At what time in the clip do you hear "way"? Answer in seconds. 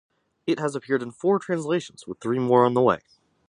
2.81-3.01